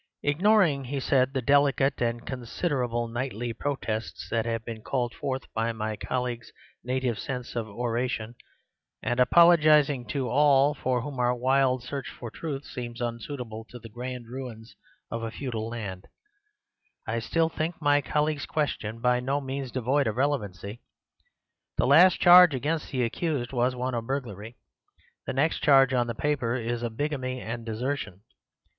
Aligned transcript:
"Ignoring," 0.23 0.85
he 0.85 0.99
said, 0.99 1.31
"the 1.35 1.43
delicate 1.43 2.01
and 2.01 2.25
considerable 2.25 3.07
knightly 3.07 3.53
protests 3.53 4.27
that 4.31 4.47
have 4.47 4.65
been 4.65 4.81
called 4.81 5.13
forth 5.13 5.43
by 5.53 5.71
my 5.73 5.95
colleague's 5.95 6.51
native 6.83 7.19
sense 7.19 7.55
of 7.55 7.67
oration, 7.67 8.33
and 9.03 9.19
apologizing 9.19 10.07
to 10.07 10.27
all 10.27 10.73
for 10.73 11.01
whom 11.01 11.19
our 11.19 11.35
wild 11.35 11.83
search 11.83 12.09
for 12.09 12.31
truth 12.31 12.65
seems 12.65 12.99
unsuitable 12.99 13.63
to 13.65 13.77
the 13.77 13.89
grand 13.89 14.25
ruins 14.25 14.75
of 15.11 15.21
a 15.21 15.29
feudal 15.29 15.69
land, 15.69 16.07
I 17.05 17.19
still 17.19 17.49
think 17.49 17.79
my 17.79 18.01
colleague's 18.01 18.47
question 18.47 19.01
by 19.01 19.19
no 19.19 19.39
means 19.39 19.71
devoid 19.71 20.07
of 20.07 20.15
rel'vancy. 20.15 20.79
The 21.77 21.85
last 21.85 22.19
charge 22.19 22.55
against 22.55 22.89
the 22.89 23.03
accused 23.03 23.53
was 23.53 23.75
one 23.75 23.93
of 23.93 24.07
burglary; 24.07 24.57
the 25.27 25.33
next 25.33 25.59
charge 25.59 25.93
on 25.93 26.07
the 26.07 26.15
paper 26.15 26.55
is 26.55 26.81
of 26.81 26.97
bigamy 26.97 27.39
and 27.39 27.63
desertion. 27.67 28.23